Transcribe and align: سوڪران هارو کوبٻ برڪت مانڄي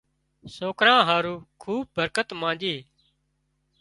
سوڪران 0.55 1.01
هارو 1.09 1.35
کوبٻ 1.61 1.87
برڪت 1.95 2.29
مانڄي 2.41 2.75